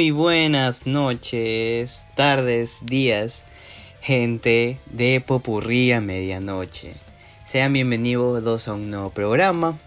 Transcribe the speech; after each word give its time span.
Muy 0.00 0.12
buenas 0.12 0.86
noches, 0.86 2.06
tardes, 2.14 2.86
días, 2.86 3.44
gente 4.00 4.78
de 4.90 5.20
Popurría 5.20 6.00
Medianoche. 6.00 6.94
Sean 7.44 7.74
bienvenidos 7.74 8.66
a 8.66 8.72
un 8.72 8.88
nuevo 8.88 9.10
programa. 9.10 9.78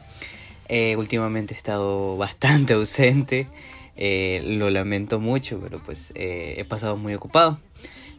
Eh, 0.70 0.96
últimamente 0.98 1.56
he 1.56 1.58
estado 1.58 2.16
bastante 2.18 2.74
ausente, 2.74 3.48
eh, 3.96 4.44
lo 4.46 4.70
lamento 4.70 5.20
mucho, 5.20 5.60
pero 5.60 5.80
pues 5.84 6.14
eh, 6.14 6.54
he 6.58 6.64
pasado 6.64 6.96
muy 6.96 7.16
ocupado. 7.16 7.60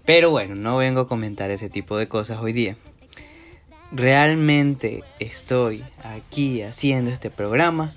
Pero 0.04 0.30
bueno, 0.30 0.56
no 0.56 0.78
vengo 0.78 1.02
a 1.02 1.06
comentar 1.06 1.52
ese 1.52 1.70
tipo 1.70 1.96
de 1.96 2.08
cosas 2.08 2.40
hoy 2.40 2.52
día. 2.52 2.76
Realmente 3.92 5.04
estoy 5.20 5.84
aquí 6.02 6.62
haciendo 6.62 7.12
este 7.12 7.30
programa 7.30 7.94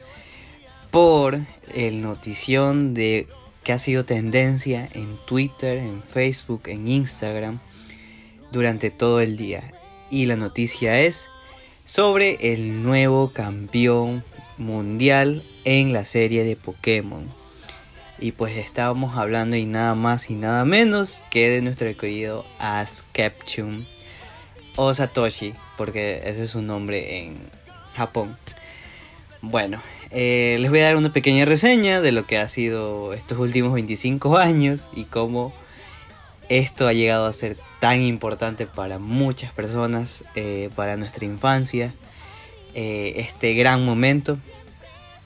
por 0.92 1.40
el 1.74 2.04
notición 2.04 2.94
de 2.94 3.28
que 3.68 3.74
ha 3.74 3.80
sido 3.80 4.06
tendencia 4.06 4.88
en 4.94 5.18
Twitter, 5.26 5.78
en 5.78 6.02
Facebook, 6.02 6.62
en 6.68 6.88
Instagram 6.88 7.60
durante 8.50 8.92
todo 8.92 9.20
el 9.20 9.36
día. 9.36 9.74
Y 10.10 10.26
la 10.26 10.38
noticia 10.38 11.02
es 11.02 11.28
sobre 11.84 12.54
el 12.54 12.82
nuevo 12.82 13.34
campeón 13.34 14.24
mundial 14.58 15.44
en 15.66 15.92
la 15.92 16.06
serie 16.06 16.46
de 16.46 16.56
Pokémon. 16.56 17.28
Y 18.20 18.32
pues 18.32 18.56
estábamos 18.56 19.18
hablando 19.18 19.58
y 19.58 19.66
nada 19.66 19.96
más 19.96 20.30
y 20.30 20.36
nada 20.36 20.64
menos 20.64 21.22
que 21.30 21.50
de 21.50 21.62
nuestro 21.62 21.94
querido 21.98 22.46
Ash 22.60 23.02
Ketchum 23.12 23.84
o 24.78 24.94
Satoshi, 24.94 25.54
porque 25.76 26.22
ese 26.24 26.44
es 26.44 26.52
su 26.52 26.62
nombre 26.62 27.18
en 27.18 27.36
Japón. 27.98 28.38
Bueno, 29.44 29.80
eh, 30.10 30.58
les 30.60 30.72
voy 30.72 30.80
a 30.80 30.86
dar 30.86 30.96
una 30.96 31.14
pequeña 31.14 31.46
reseña 31.46 32.02
de 32.02 32.12
lo 32.12 32.26
que 32.26 32.40
ha 32.40 32.48
sido 32.48 33.14
estos 33.14 33.38
últimos 33.38 33.72
25 33.74 34.38
años 34.38 34.90
y 34.96 35.04
cómo 35.04 35.54
esto 36.50 36.88
ha 36.88 36.94
llegado 36.94 37.28
a 37.28 37.34
ser 37.34 37.56
tan 37.80 38.02
importante 38.02 38.66
para 38.66 38.98
muchas 38.98 39.54
personas, 39.54 40.24
eh, 40.34 40.72
para 40.76 40.98
nuestra 40.98 41.26
infancia, 41.26 41.94
eh, 42.74 43.14
este 43.18 43.54
gran 43.54 43.86
momento, 43.86 44.40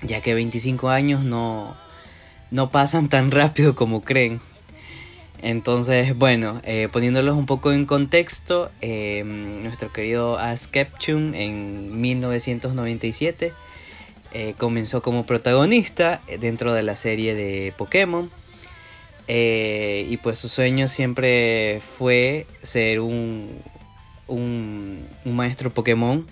ya 0.01 0.19
que 0.19 0.33
25 0.33 0.89
años 0.89 1.23
no, 1.23 1.77
no 2.49 2.69
pasan 2.69 3.07
tan 3.07 3.31
rápido 3.31 3.75
como 3.75 4.01
creen. 4.01 4.41
Entonces, 5.41 6.17
bueno, 6.17 6.61
poniéndolos 6.91 7.35
un 7.35 7.47
poco 7.47 7.71
en 7.71 7.85
contexto, 7.85 8.69
nuestro 8.83 9.91
querido 9.91 10.37
Ash 10.37 10.65
Ketchum 10.65 11.33
en 11.33 11.99
1997 11.99 13.53
eh, 14.33 14.53
comenzó 14.57 15.01
como 15.01 15.25
protagonista 15.25 16.21
dentro 16.39 16.73
de 16.73 16.83
la 16.83 16.95
serie 16.95 17.35
de 17.35 17.73
Pokémon. 17.77 18.29
Eh, 19.27 20.07
y 20.09 20.17
pues 20.17 20.39
su 20.39 20.47
sueño 20.47 20.87
siempre 20.87 21.81
fue 21.97 22.47
ser 22.61 23.01
un, 23.01 23.59
un, 24.27 25.07
maestro 25.25 25.73
Pokémon 25.73 26.25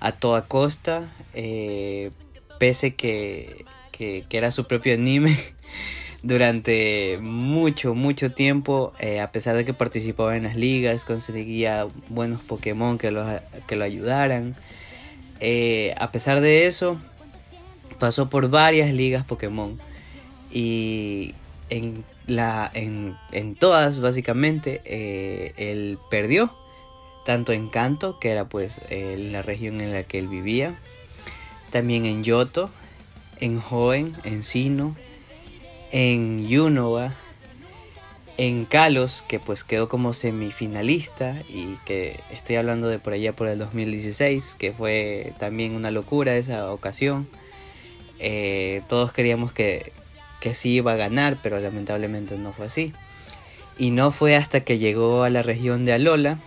a 0.00 0.12
toda 0.12 0.46
costa. 0.46 1.12
Eh, 1.32 2.10
pese 2.58 2.94
que, 2.94 3.64
que, 3.90 4.26
era 4.30 4.50
su 4.50 4.66
propio 4.66 4.92
anime 4.92 5.34
durante 6.22 7.18
mucho, 7.22 7.94
mucho 7.94 8.32
tiempo. 8.32 8.92
a 9.22 9.32
pesar 9.32 9.56
de 9.56 9.64
que 9.64 9.72
participaba 9.72 10.36
en 10.36 10.42
las 10.44 10.56
ligas, 10.56 11.06
conseguía 11.06 11.86
buenos 12.10 12.42
Pokémon 12.42 12.98
que 12.98 13.10
lo, 13.10 13.24
que 13.66 13.76
lo 13.76 13.84
ayudaran. 13.84 14.56
a 15.96 16.12
pesar 16.12 16.42
de 16.42 16.66
eso, 16.66 17.00
pasó 18.00 18.28
por 18.28 18.48
varias 18.50 18.92
ligas 18.92 19.24
Pokémon 19.24 19.78
y 20.50 21.34
en, 21.68 22.04
la, 22.26 22.68
en, 22.74 23.54
todas 23.54 24.00
básicamente 24.00 24.80
eh, 24.84 25.52
él 25.56 25.98
perdió, 26.10 26.52
tanto 27.24 27.52
en 27.52 27.68
Kanto, 27.68 28.18
que 28.18 28.30
era 28.30 28.48
pues 28.48 28.82
la 28.90 29.42
región 29.42 29.80
en 29.80 29.92
la 29.92 30.02
que 30.02 30.18
él 30.18 30.26
vivía, 30.26 30.76
también 31.70 32.04
en 32.04 32.24
Yoto, 32.24 32.70
en 33.38 33.62
Hoenn, 33.70 34.16
en 34.24 34.42
Sino, 34.42 34.96
en 35.92 36.48
Yunova, 36.48 37.14
en 38.36 38.64
Kalos, 38.64 39.22
que 39.28 39.38
pues 39.38 39.64
quedó 39.64 39.88
como 39.88 40.14
semifinalista 40.14 41.42
y 41.48 41.76
que 41.84 42.20
estoy 42.30 42.56
hablando 42.56 42.88
de 42.88 42.98
por 42.98 43.12
allá 43.12 43.36
por 43.36 43.48
el 43.48 43.58
2016, 43.58 44.56
que 44.58 44.72
fue 44.72 45.34
también 45.38 45.74
una 45.74 45.90
locura 45.90 46.36
esa 46.36 46.72
ocasión. 46.72 47.28
Eh, 48.20 48.82
todos 48.88 49.12
queríamos 49.12 49.52
que, 49.52 49.92
que 50.40 50.54
sí 50.54 50.74
iba 50.74 50.92
a 50.92 50.96
ganar, 50.96 51.38
pero 51.42 51.58
lamentablemente 51.58 52.36
no 52.36 52.52
fue 52.52 52.66
así. 52.66 52.92
Y 53.78 53.90
no 53.90 54.10
fue 54.10 54.36
hasta 54.36 54.60
que 54.60 54.78
llegó 54.78 55.24
a 55.24 55.30
la 55.30 55.42
región 55.42 55.84
de 55.84 55.94
Alola, 55.94 56.38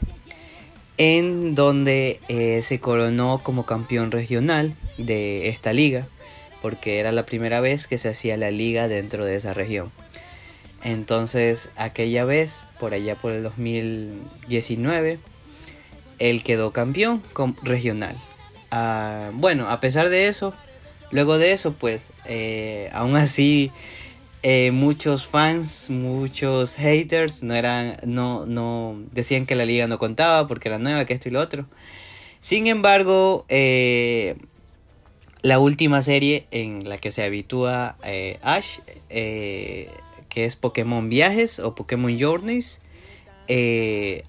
en 0.98 1.56
donde 1.56 2.20
eh, 2.28 2.62
se 2.64 2.80
coronó 2.80 3.40
como 3.42 3.66
campeón 3.66 4.12
regional 4.12 4.76
de 4.98 5.50
esta 5.50 5.74
liga, 5.74 6.08
porque 6.62 7.00
era 7.00 7.12
la 7.12 7.26
primera 7.26 7.60
vez 7.60 7.88
que 7.88 7.98
se 7.98 8.10
hacía 8.10 8.38
la 8.38 8.52
liga 8.52 8.88
dentro 8.88 9.26
de 9.26 9.36
esa 9.36 9.54
región. 9.54 9.92
Entonces, 10.84 11.70
aquella 11.76 12.26
vez, 12.26 12.66
por 12.80 12.94
allá 12.94 13.16
por 13.16 13.32
el 13.32 13.42
2019, 13.42 15.18
él 16.20 16.44
quedó 16.44 16.72
campeón 16.72 17.24
regional. 17.64 18.18
Ah, 18.70 19.32
bueno, 19.34 19.70
a 19.70 19.80
pesar 19.80 20.10
de 20.10 20.28
eso, 20.28 20.54
Luego 21.14 21.38
de 21.38 21.52
eso, 21.52 21.74
pues, 21.74 22.12
eh, 22.26 22.90
aún 22.92 23.16
así, 23.16 23.70
eh, 24.42 24.72
muchos 24.72 25.28
fans, 25.28 25.92
muchos 25.92 26.76
haters 26.76 27.44
no 27.44 27.54
eran, 27.54 27.98
no, 28.04 28.48
no, 28.48 29.00
decían 29.12 29.46
que 29.46 29.56
la 29.56 29.66
liga 29.66 29.86
no 29.86 30.00
contaba 30.00 30.48
porque 30.48 30.70
era 30.70 30.80
nueva, 30.80 31.06
que 31.06 31.14
esto 31.14 31.30
y 31.30 31.32
lo 31.32 31.40
otro. 31.40 31.68
Sin 32.42 32.66
embargo, 32.66 33.46
eh, 33.48 34.38
la 35.44 35.60
última 35.60 36.02
serie 36.02 36.48
en 36.50 36.90
la 36.90 36.98
que 36.98 37.12
se 37.12 37.24
habitúa 37.24 37.96
Ash, 38.42 38.80
que 39.08 39.90
es 40.34 40.56
Pokémon 40.56 41.10
Viajes 41.10 41.60
o 41.60 41.76
Pokémon 41.76 42.18
Journeys, 42.20 42.82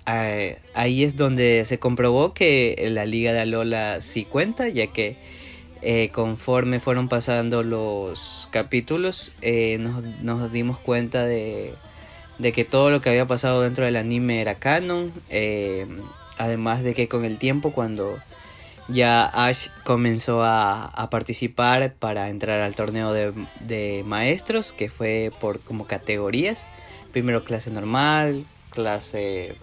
ahí 0.05 1.03
es 1.03 1.17
donde 1.17 1.65
se 1.65 1.79
comprobó 1.79 2.35
que 2.35 2.89
la 2.91 3.07
liga 3.07 3.33
de 3.33 3.41
Alola 3.41 4.03
sí 4.03 4.27
cuenta, 4.27 4.69
ya 4.69 4.89
que 4.89 5.17
eh, 5.87 6.09
conforme 6.13 6.81
fueron 6.81 7.11
pasando 7.11 7.63
los 7.63 8.49
capítulos, 8.51 9.33
eh, 9.43 9.77
nos, 9.79 10.51
dimos 10.51 10.81
cuenta 10.81 11.27
de, 11.27 11.75
que 12.41 12.65
todo 12.65 12.89
lo 12.89 13.03
que 13.03 13.11
había 13.11 13.27
pasado 13.27 13.61
dentro 13.61 13.85
del 13.85 13.97
anime 13.97 14.41
era 14.41 14.55
canon. 14.55 15.13
Eh, 15.29 15.87
además 16.39 16.85
de 16.85 16.95
que 16.95 17.07
con 17.07 17.27
el 17.27 17.37
tiempo, 17.39 17.73
cuando 17.73 18.19
ya 18.89 19.27
Ash 19.27 19.69
comenzó 19.85 20.43
a, 20.43 21.07
participar 21.11 21.93
para 21.93 22.31
entrar 22.31 22.63
al 22.63 22.75
torneo 22.75 23.13
de, 23.13 23.35
de, 23.61 24.05
maestros, 24.07 24.73
que 24.73 24.89
fue 24.89 25.33
por 25.39 25.61
como 25.61 25.87
categorías. 25.87 26.67
Primero 27.13 27.45
clase 27.45 27.71
normal, 27.71 28.47
clase, 28.71 29.55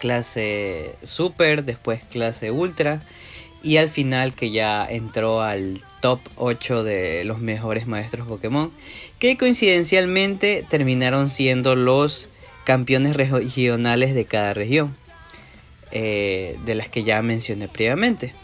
clase 0.00 0.96
super, 1.02 1.64
después 1.64 2.04
clase 2.04 2.50
ultra 2.50 3.00
y 3.64 3.78
al 3.78 3.88
final 3.88 4.34
que 4.34 4.50
ya 4.50 4.86
entró 4.88 5.40
al 5.40 5.82
top 6.00 6.20
8 6.36 6.84
de 6.84 7.24
los 7.24 7.40
mejores 7.40 7.86
maestros 7.86 8.28
Pokémon, 8.28 8.70
que 9.18 9.38
coincidencialmente 9.38 10.64
terminaron 10.68 11.30
siendo 11.30 11.74
los 11.74 12.28
campeones 12.64 13.16
regionales 13.16 14.14
de 14.14 14.26
cada 14.26 14.52
región, 14.52 14.94
eh, 15.92 16.58
de 16.66 16.74
las 16.74 16.90
que 16.90 17.04
ya 17.04 17.22
mencioné 17.22 17.68
previamente. 17.68 18.34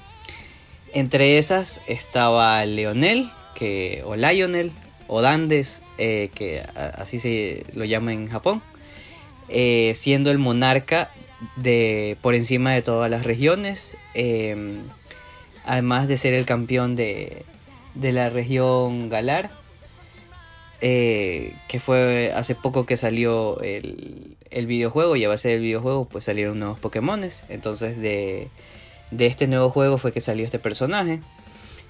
Entre 0.95 1.37
esas 1.37 1.83
estaba 1.87 2.65
Leonel, 2.65 3.31
que, 3.55 4.03
o 4.07 4.17
Lionel, 4.17 4.73
o 5.07 5.21
Dandes, 5.21 5.83
eh, 5.99 6.31
que 6.35 6.63
así 6.75 7.19
se 7.19 7.65
lo 7.75 7.85
llama 7.85 8.15
en 8.15 8.27
Japón, 8.27 8.63
eh, 9.51 9.93
siendo 9.95 10.31
el 10.31 10.39
monarca 10.39 11.11
de 11.57 12.17
por 12.23 12.35
encima 12.35 12.73
de 12.73 12.81
todas 12.83 13.11
las 13.11 13.25
regiones 13.25 13.97
además 15.65 16.09
de 16.09 16.17
ser 16.17 16.35
el 16.35 16.47
campeón 16.47 16.97
de, 16.97 17.45
la 17.95 18.31
región 18.31 19.09
Galar, 19.09 19.51
eh, 20.81 21.55
que 21.69 21.81
fue 21.81 22.33
hace 22.35 22.55
poco 22.55 22.87
que 22.87 22.97
salió 22.97 23.61
el, 23.61 24.37
videojuego 24.51 25.17
y 25.17 25.25
a 25.25 25.29
base 25.29 25.49
del 25.49 25.61
videojuego 25.61 26.07
pues 26.07 26.25
salieron 26.25 26.59
nuevos 26.59 26.79
Pokémones. 26.79 27.45
Entonces 27.49 27.99
de, 27.99 28.49
de 29.11 29.27
este 29.27 29.47
nuevo 29.47 29.71
juego 29.71 29.99
fue 29.99 30.13
que 30.13 30.21
salió 30.21 30.45
este 30.45 30.59
personaje. 30.59 31.21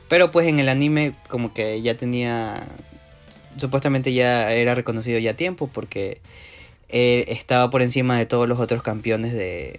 Pero 0.08 0.30
pues 0.30 0.48
en 0.48 0.58
el 0.58 0.68
anime 0.68 1.14
como 1.28 1.54
que 1.54 1.80
ya 1.82 1.94
tenía, 1.96 2.66
supuestamente 3.56 4.12
ya 4.12 4.52
era 4.52 4.74
reconocido 4.74 5.18
ya 5.20 5.32
a 5.32 5.36
tiempo 5.36 5.68
porque 5.68 6.20
estaba 6.88 7.70
por 7.70 7.82
encima 7.82 8.18
de 8.18 8.26
todos 8.26 8.48
los 8.48 8.58
otros 8.58 8.82
campeones 8.82 9.32
de, 9.32 9.78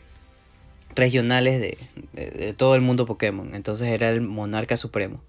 regionales 0.95 1.61
de, 1.61 2.53
todo 2.53 2.75
el 2.75 2.81
mundo 2.81 3.05
Pokémon. 3.05 3.55
Entonces 3.55 3.87
era 3.89 4.09
el 4.09 4.21
monarca 4.21 4.77
supremo. 4.77 5.21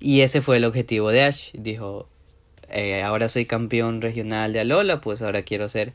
Y 0.00 0.20
ese 0.20 0.42
fue 0.42 0.58
el 0.58 0.64
objetivo 0.64 1.10
de 1.10 1.22
Ash. 1.22 1.50
Dijo, 1.54 2.08
eh, 2.70 3.02
ahora 3.02 3.28
soy 3.28 3.46
campeón 3.46 4.00
regional 4.00 4.52
de 4.52 4.60
Alola, 4.60 5.00
pues 5.00 5.22
ahora 5.22 5.42
quiero 5.42 5.68
ser 5.68 5.92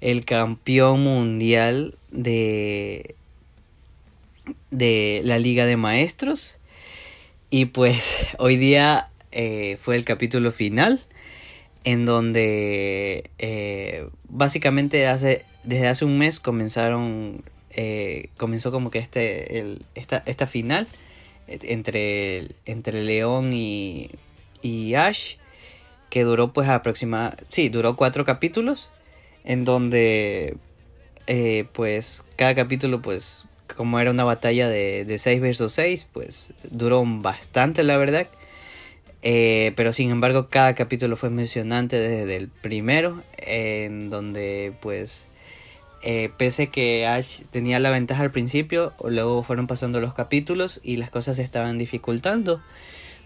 el 0.00 0.24
campeón 0.24 1.02
mundial 1.02 1.96
de, 2.10 3.14
de 4.70 5.20
la 5.24 5.38
Liga 5.38 5.66
de 5.66 5.76
Maestros. 5.76 6.58
Y 7.50 7.66
pues 7.66 8.26
hoy 8.38 8.56
día 8.56 9.10
eh, 9.32 9.78
fue 9.80 9.96
el 9.96 10.04
capítulo 10.04 10.52
final 10.52 11.02
en 11.84 12.04
donde 12.04 13.30
eh, 13.38 14.08
básicamente 14.28 15.06
hace, 15.06 15.44
desde 15.64 15.88
hace 15.88 16.04
un 16.04 16.18
mes 16.18 16.40
comenzaron, 16.40 17.42
eh, 17.70 18.30
comenzó 18.36 18.72
como 18.72 18.90
que 18.90 18.98
este, 18.98 19.78
esta, 19.94 20.22
esta 20.26 20.46
final 20.46 20.86
entre, 21.46 22.48
entre 22.66 23.02
León 23.02 23.52
y, 23.52 24.10
y 24.62 24.94
Ash, 24.94 25.36
que 26.10 26.24
duró 26.24 26.52
pues 26.52 26.68
aproximadamente, 26.68 27.44
sí, 27.48 27.68
duró 27.68 27.96
cuatro 27.96 28.24
capítulos, 28.24 28.92
en 29.44 29.64
donde 29.64 30.56
pues 31.72 32.24
cada 32.36 32.54
capítulo 32.54 33.02
pues 33.02 33.44
como 33.76 34.00
era 34.00 34.10
una 34.10 34.24
batalla 34.24 34.68
de, 34.68 35.04
de 35.04 35.18
6 35.18 35.40
versus 35.40 35.72
6, 35.74 36.08
pues 36.12 36.52
duró 36.70 37.04
bastante, 37.06 37.82
la 37.84 37.96
verdad. 37.96 38.26
Eh, 39.22 39.72
pero 39.76 39.92
sin 39.92 40.10
embargo, 40.10 40.48
cada 40.48 40.74
capítulo 40.74 41.16
fue 41.16 41.28
emocionante 41.28 41.96
desde 41.96 42.36
el 42.36 42.48
primero, 42.48 43.22
en 43.36 44.10
donde 44.10 44.72
pues 44.80 45.27
eh, 46.10 46.30
pese 46.38 46.68
que 46.68 47.06
Ash 47.06 47.42
tenía 47.50 47.78
la 47.78 47.90
ventaja 47.90 48.22
al 48.22 48.30
principio, 48.30 48.94
luego 49.04 49.42
fueron 49.42 49.66
pasando 49.66 50.00
los 50.00 50.14
capítulos 50.14 50.80
y 50.82 50.96
las 50.96 51.10
cosas 51.10 51.36
se 51.36 51.42
estaban 51.42 51.76
dificultando. 51.76 52.62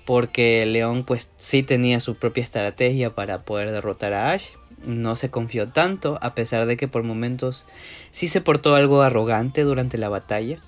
Porque 0.05 0.67
León 0.67 1.05
pues 1.05 1.31
sí 1.37 1.62
tenía 1.62 2.00
su 2.00 2.17
propia 2.17 2.43
estrategia 2.43 3.14
para 3.14 3.38
poder 3.44 3.70
derrotar 3.70 4.12
a 4.14 4.32
Ash 4.32 4.55
no 4.84 5.14
se 5.14 5.31
confió 5.31 5.69
tanto, 5.69 6.19
a 6.23 6.34
pesar 6.34 6.67
de 6.67 6.76
que 6.76 6.88
por 6.88 7.05
momentos 7.05 7.67
sí 8.11 8.26
se 8.26 8.40
portó 8.40 8.75
algo 8.75 9.02
arrogante 9.02 9.62
durante 9.62 9.96
la 9.96 10.08
batalla. 10.08 10.58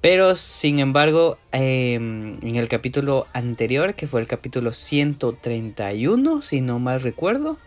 Pero 0.00 0.34
sin 0.36 0.78
embargo, 0.78 1.36
em, 1.52 2.38
en 2.40 2.56
el 2.56 2.68
capítulo 2.68 3.26
anterior, 3.34 3.92
que 3.96 4.06
fue 4.06 4.22
el 4.22 4.26
capítulo 4.26 4.72
131, 4.72 6.40
si 6.40 6.62
no 6.62 6.78
mal 6.78 7.02
recuerdo, 7.02 7.58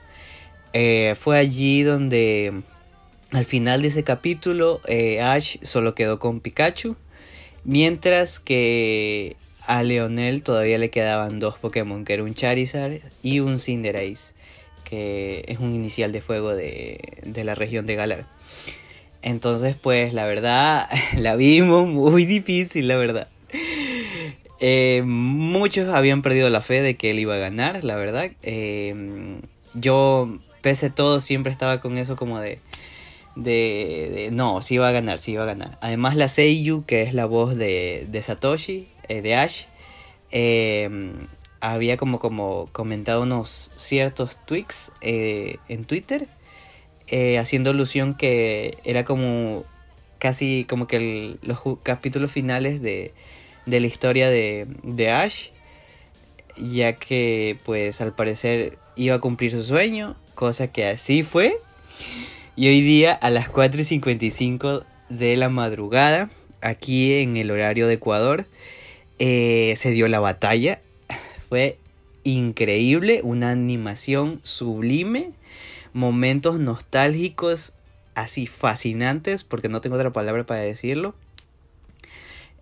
eh, 0.73 1.13
fue 1.19 1.37
allí 1.37 1.83
donde 1.83 2.63
al 3.31 3.45
final 3.45 3.81
de 3.81 3.89
ese 3.89 4.03
capítulo 4.03 4.81
eh, 4.87 5.21
Ash 5.21 5.57
solo 5.61 5.95
quedó 5.95 6.19
con 6.19 6.39
Pikachu, 6.39 6.95
mientras 7.63 8.39
que 8.39 9.35
a 9.65 9.83
Leonel 9.83 10.43
todavía 10.43 10.77
le 10.77 10.89
quedaban 10.89 11.39
dos 11.39 11.57
Pokémon, 11.57 12.05
que 12.05 12.13
era 12.13 12.23
un 12.23 12.33
Charizard 12.33 13.01
y 13.21 13.39
un 13.41 13.59
Cinderace 13.59 14.33
que 14.89 15.43
es 15.49 15.59
un 15.59 15.75
inicial 15.75 16.13
de 16.13 16.21
fuego 16.21 16.55
de, 16.55 16.99
la 17.43 17.55
región 17.55 17.85
de 17.85 17.95
Galar. 17.95 18.25
Entonces, 19.21 19.75
pues 19.75 20.13
la 20.13 20.25
verdad, 20.25 20.89
la 21.17 21.35
vimos 21.35 21.89
muy 21.89 22.25
difícil, 22.25 22.87
la 22.87 22.95
verdad. 22.95 23.27
Eh, 24.59 25.03
muchos 25.05 25.89
habían 25.89 26.21
perdido 26.21 26.49
la 26.49 26.61
fe 26.61 26.81
de 26.81 26.95
que 26.95 27.11
él 27.11 27.19
iba 27.19 27.35
a 27.35 27.37
ganar, 27.37 27.83
la 27.83 27.97
verdad. 27.97 28.31
Eh, 28.43 29.39
yo, 29.73 30.39
pese 30.61 30.87
a 30.87 30.95
todo, 30.95 31.19
siempre 31.19 31.51
estaba 31.51 31.81
con 31.81 31.97
eso 31.97 32.15
como 32.15 32.39
de, 32.39 32.59
de, 33.43 34.29
no, 34.33 34.61
sí 34.61 34.75
iba 34.75 34.87
a 34.87 34.91
ganar, 34.91 35.19
sí 35.19 35.31
iba 35.33 35.43
a 35.43 35.47
ganar. 35.47 35.77
Además, 35.81 36.15
la 36.15 36.27
Seiyu, 36.27 36.85
que 36.85 37.03
es 37.03 37.13
la 37.13 37.25
voz 37.25 37.55
de, 37.55 38.05
de 38.09 38.21
Satoshi, 38.21 38.87
eh, 39.07 39.21
de 39.21 39.35
Ash, 39.35 39.65
había 41.59 41.97
como, 41.97 42.19
como 42.19 42.69
comentado 42.71 43.21
unos 43.23 43.71
ciertos 43.75 44.37
tweaks 44.45 44.91
eh, 45.01 45.57
en 45.67 45.85
Twitter, 45.85 46.27
eh, 47.07 47.37
haciendo 47.37 47.69
alusión 47.69 48.13
que 48.13 48.77
era 48.83 49.05
como 49.05 49.63
casi 50.19 50.65
como 50.67 50.87
que 50.87 51.37
los 51.41 51.59
capítulos 51.83 52.31
finales 52.31 52.81
de, 52.81 53.13
de 53.65 53.79
la 53.79 53.87
historia 53.87 54.29
de, 54.29 54.67
de, 54.83 55.11
Ash, 55.11 55.49
ya 56.57 56.93
que 56.93 57.57
pues 57.65 58.01
al 58.01 58.13
parecer 58.13 58.77
iba 58.95 59.15
a 59.15 59.19
cumplir 59.19 59.51
su 59.51 59.63
sueño, 59.63 60.15
cosa 60.35 60.71
que 60.71 60.87
así 60.87 61.23
fue. 61.23 61.59
Y 62.59 62.67
hoy 62.69 62.81
día 62.81 63.13
a 63.13 63.29
las 63.29 63.49
4 63.49 63.81
y 63.81 63.83
55 63.83 64.83
de 65.09 65.37
la 65.37 65.47
madrugada, 65.47 66.31
aquí 66.61 67.13
en 67.13 67.37
el 67.37 67.51
horario 67.51 67.85
de 67.85 67.93
Ecuador, 67.93 68.47
eh, 69.19 69.75
se 69.77 69.91
dio 69.91 70.07
la 70.07 70.19
batalla 70.19 70.81
fue 71.49 71.77
increíble, 72.23 73.21
una 73.23 73.51
animación 73.51 74.39
sublime, 74.41 75.33
momentos 75.93 76.59
nostálgicos 76.59 77.73
así 78.15 78.47
fascinantes, 78.47 79.43
porque 79.43 79.69
no 79.69 79.79
tengo 79.79 79.95
otra 79.95 80.11
palabra 80.11 80.43
para 80.43 80.61
decirlo. 80.61 81.13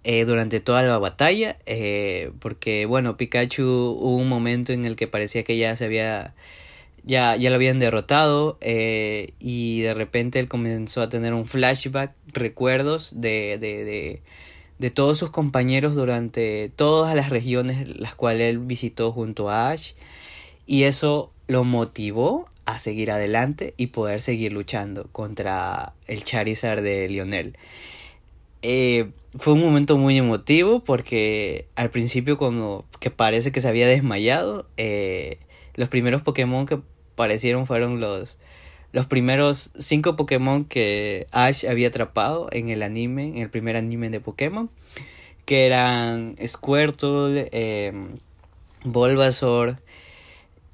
Eh, 0.04 0.26
durante 0.26 0.60
toda 0.60 0.82
la 0.84 0.98
batalla, 0.98 1.58
eh, 1.66 2.32
porque 2.40 2.86
bueno, 2.86 3.16
Pikachu 3.16 3.64
hubo 3.64 4.18
un 4.18 4.28
momento 4.28 4.74
en 4.74 4.84
el 4.84 4.98
que 4.98 5.08
parecía 5.08 5.46
que 5.46 5.58
ya 5.58 5.74
se 5.78 5.86
había, 5.86 6.36
ya, 7.06 7.36
ya 7.36 7.50
lo 7.50 7.56
habían 7.56 7.80
derrotado 7.80 8.58
eh, 8.62 9.30
y 9.40 9.82
de 9.82 9.94
repente 9.94 10.40
él 10.40 10.48
comenzó 10.48 11.02
a 11.02 11.10
tener 11.10 11.34
un 11.34 11.46
flashback, 11.46 12.14
recuerdos 12.34 13.14
de, 13.16 13.58
de, 13.60 13.84
de 13.86 14.22
de 14.78 14.90
todos 14.90 15.18
sus 15.18 15.30
compañeros 15.30 15.96
durante 15.96 16.70
todas 16.76 17.16
las 17.16 17.30
regiones 17.30 17.88
las 17.98 18.16
cuales 18.16 18.50
él 18.50 18.60
visitó 18.60 19.12
junto 19.12 19.50
a 19.50 19.70
Ash 19.70 19.94
y 20.66 20.84
eso 20.84 21.32
lo 21.48 21.64
motivó 21.64 22.50
a 22.66 22.80
seguir 22.80 23.12
adelante 23.12 23.74
y 23.78 23.88
poder 23.88 24.22
seguir 24.22 24.52
luchando 24.52 25.08
contra 25.12 25.94
el 26.08 26.24
Charizard 26.24 26.82
de 26.82 27.08
Lionel. 27.08 27.56
Eh, 28.64 29.12
fue 29.36 29.54
un 29.54 29.62
momento 29.62 29.98
muy 29.98 30.18
emotivo 30.18 30.84
porque 30.84 31.68
al 31.76 31.92
principio 31.92 32.38
como 32.38 32.84
que 33.00 33.12
parece 33.12 33.52
que 33.52 33.62
se 33.62 33.68
había 33.68 33.88
desmayado, 33.88 34.68
eh, 34.78 35.38
los 35.76 35.90
primeros 35.90 36.24
Pokémon 36.24 36.66
que 36.66 36.80
aparecieron 37.16 37.66
fueron 37.66 38.00
los 38.00 38.38
los 38.92 39.08
primeros 39.08 39.72
cinco 39.78 40.16
Pokémon 40.16 40.64
que 40.64 41.28
Ash 41.32 41.66
había 41.66 41.90
atrapado 41.90 42.48
en 42.54 42.70
el 42.70 42.82
anime, 42.82 43.28
en 43.28 43.40
el 43.40 43.50
primer 43.50 43.76
anime 43.76 44.10
de 44.10 44.22
Pokémon, 44.22 44.70
que 45.44 45.66
eran 45.66 46.38
Squirtle, 46.46 47.50
eh, 47.52 47.92
Bulbasaur, 48.86 49.80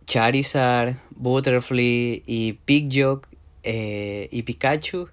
Charizard, 0.05 0.97
Butterfly 1.15 2.21
y 2.27 2.53
Pidgeot 2.63 3.25
eh, 3.63 4.27
y 4.31 4.43
Pikachu. 4.43 5.09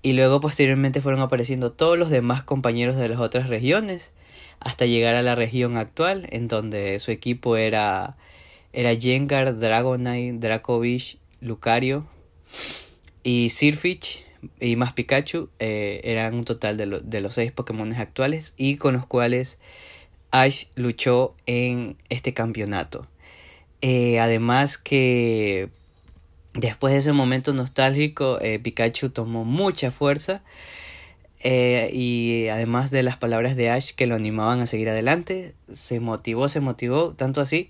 Y 0.00 0.14
luego 0.14 0.40
posteriormente 0.40 1.02
fueron 1.02 1.20
apareciendo 1.20 1.70
todos 1.72 1.98
los 1.98 2.08
demás 2.08 2.44
compañeros 2.44 2.96
de 2.96 3.10
las 3.10 3.18
otras 3.18 3.50
regiones 3.50 4.12
hasta 4.58 4.86
llegar 4.86 5.16
a 5.16 5.22
la 5.22 5.34
región 5.34 5.76
actual 5.76 6.26
en 6.30 6.48
donde 6.48 6.98
su 6.98 7.10
equipo 7.10 7.58
era 7.58 8.16
era 8.72 8.94
Jengar, 8.96 9.58
Dragonite, 9.58 10.38
Dracovish, 10.38 11.18
Lucario, 11.40 12.06
y 13.22 13.50
Sirfich 13.50 14.26
y 14.60 14.76
más 14.76 14.92
Pikachu 14.92 15.48
eh, 15.58 16.00
eran 16.04 16.34
un 16.34 16.44
total 16.44 16.76
de, 16.76 17.00
de 17.04 17.20
los 17.20 17.34
seis 17.34 17.52
Pokémon 17.52 17.92
actuales 17.92 18.54
y 18.56 18.76
con 18.76 18.94
los 18.94 19.06
cuales 19.06 19.58
Ash 20.30 20.66
luchó 20.74 21.34
en 21.46 21.96
este 22.08 22.34
campeonato. 22.34 23.06
Eh, 23.82 24.18
además 24.18 24.78
que 24.78 25.68
después 26.54 26.92
de 26.92 27.00
ese 27.00 27.12
momento 27.12 27.52
nostálgico, 27.52 28.40
eh, 28.40 28.58
Pikachu 28.58 29.10
tomó 29.10 29.44
mucha 29.44 29.90
fuerza. 29.90 30.42
y 31.44 32.46
además 32.48 32.90
de 32.90 33.02
las 33.02 33.16
palabras 33.16 33.56
de 33.56 33.68
Ash 33.70 33.92
que 33.94 34.06
lo 34.06 34.14
animaban 34.14 34.60
a 34.60 34.66
seguir 34.66 34.88
adelante, 34.88 35.54
se 35.72 36.00
motivó, 36.00 36.48
se 36.48 36.60
motivó, 36.60 37.14
tanto 37.14 37.40
así 37.40 37.68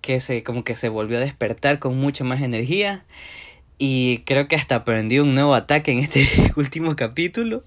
que 0.00 0.20
se 0.20 0.42
como 0.42 0.64
que 0.64 0.76
se 0.76 0.88
volvió 0.88 1.18
a 1.18 1.20
despertar 1.20 1.78
con 1.78 1.96
mucha 1.98 2.24
más 2.24 2.42
energía 2.42 3.04
y 3.82 4.18
creo 4.26 4.46
que 4.46 4.56
hasta 4.56 4.76
aprendió 4.76 5.24
un 5.24 5.34
nuevo 5.34 5.54
ataque 5.54 5.90
en 5.90 6.00
este 6.00 6.28
último 6.56 6.96
capítulo. 6.96 7.64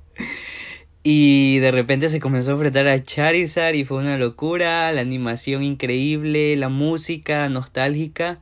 Y 1.01 1.57
de 1.57 1.71
repente 1.71 2.07
se 2.07 2.19
comenzó 2.19 2.51
a 2.51 2.53
enfrentar 2.53 2.87
a 2.87 3.01
Charizard 3.01 3.73
y 3.73 3.83
fue 3.83 3.97
una 3.97 4.19
locura. 4.19 4.91
La 4.91 5.01
animación 5.01 5.63
increíble, 5.63 6.55
la 6.55 6.69
música 6.69 7.49
nostálgica. 7.49 8.39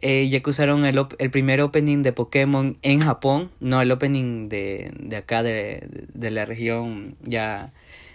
Eh, 0.00 0.28
ya 0.28 0.40
que 0.40 0.50
usaron 0.50 0.84
el, 0.84 1.04
el, 1.18 1.30
primer 1.30 1.60
opening 1.60 2.02
de 2.02 2.12
Pokémon 2.12 2.76
en 2.82 3.00
Japón, 3.00 3.50
no 3.60 3.80
el 3.80 3.90
opening 3.92 4.48
de, 4.48 4.92
de 4.98 5.16
acá 5.16 5.44
de, 5.44 5.86
de, 6.12 6.30
la 6.32 6.44
región 6.44 7.16
ya 7.22 7.72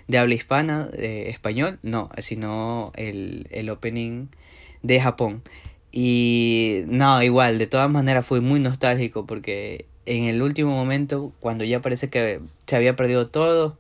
de 0.08 0.18
habla 0.18 0.36
hispana, 0.36 0.86
de 0.86 1.30
español, 1.30 1.80
no, 1.84 2.10
sino 2.18 2.92
el, 2.96 3.48
el 3.52 3.70
opening 3.70 4.28
de 4.88 5.02
Japón. 5.02 5.44
Y 5.92 6.84
no, 6.88 7.22
igual, 7.22 7.58
de 7.60 7.68
todas 7.68 7.90
maneras 7.90 8.26
fue 8.26 8.42
muy 8.42 8.60
nostálgico 8.60 9.26
porque 9.26 9.86
en 10.06 10.24
el 10.24 10.42
último 10.42 10.72
momento, 10.72 11.34
cuando 11.40 11.64
ya 11.64 11.82
parece 11.82 12.10
que 12.10 12.40
se 12.66 12.76
había 12.76 12.96
perdido 12.96 13.28
todo, 13.28 13.78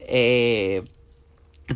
eh, 0.00 0.82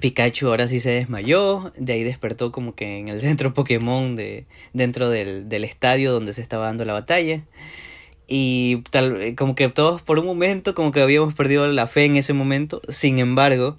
Pikachu 0.01 0.49
ahora 0.49 0.69
sí 0.69 0.79
se 0.79 0.91
desmayó, 0.91 1.73
de 1.77 1.95
ahí 1.95 2.05
despertó 2.05 2.53
como 2.53 2.75
que 2.75 2.99
en 2.99 3.09
el 3.09 3.21
centro 3.23 3.55
Pokémon 3.55 4.17
de, 4.17 4.47
dentro 4.73 5.09
del, 5.11 5.49
del 5.49 5.65
estadio 5.65 6.13
donde 6.13 6.33
se 6.33 6.43
estaba 6.43 6.67
dando 6.67 6.85
la 6.85 6.93
batalla. 6.93 7.45
Y 8.33 8.85
tal, 8.91 9.35
como 9.37 9.57
que 9.57 9.69
todos 9.71 10.03
por 10.03 10.21
un 10.21 10.27
momento, 10.27 10.75
como 10.75 10.93
que 10.93 11.01
habíamos 11.01 11.35
perdido 11.35 11.67
la 11.67 11.89
fe 11.89 12.05
en 12.05 12.15
ese 12.15 12.33
momento. 12.33 12.81
Sin 12.89 13.19
embargo, 13.19 13.77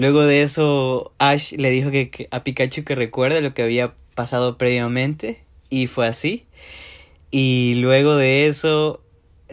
luego 0.00 0.22
de 0.22 0.42
eso, 0.42 1.12
Ash 1.18 1.52
le 1.52 1.70
dijo 1.70 1.90
que, 1.90 2.28
a 2.30 2.42
Pikachu 2.42 2.84
que 2.84 2.94
recuerde 2.94 3.42
lo 3.42 3.54
que 3.54 3.62
había 3.62 3.94
pasado 4.14 4.56
previamente. 4.58 5.44
Y 5.68 5.86
fue 5.86 6.06
así. 6.06 6.46
Y 7.30 7.74
luego 7.76 8.16
de 8.16 8.46
eso, 8.46 9.02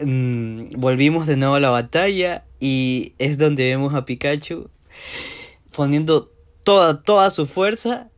mm, 0.02 0.70
volvimos 0.76 1.26
de 1.26 1.36
nuevo 1.36 1.54
a 1.54 1.60
la 1.60 1.70
batalla. 1.70 2.44
Y 2.60 3.12
es 3.18 3.38
donde 3.38 3.64
vemos 3.64 3.94
a 3.94 4.04
Pikachu 4.04 4.68
poniendo 5.76 6.32
toda, 6.64 7.02
toda 7.02 7.30
su 7.30 7.46
fuerza. 7.46 8.08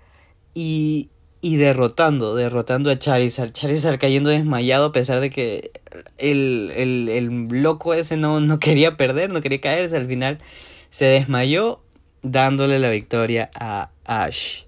Y, 0.55 1.11
y 1.41 1.57
derrotando, 1.57 2.37
derrotando 2.37 2.91
a 2.91 2.99
Charizard. 2.99 3.53
Charizard 3.53 3.99
cayendo 3.99 4.31
desmayado 4.31 4.87
a 4.87 4.93
pesar 4.93 5.21
de 5.21 5.31
que 5.31 5.73
el, 6.17 6.73
el, 6.77 7.09
el 7.09 7.49
loco 7.63 7.93
ese 7.93 8.17
no, 8.17 8.41
no 8.41 8.59
quería 8.61 8.97
perder, 8.97 9.31
no 9.31 9.41
quería 9.41 9.61
caerse. 9.61 9.97
Al 9.97 10.07
final 10.07 10.39
se 10.91 11.07
desmayó 11.07 11.83
dándole 12.23 12.79
la 12.79 12.91
victoria 12.91 13.50
a 13.55 13.91
Ash. 14.05 14.65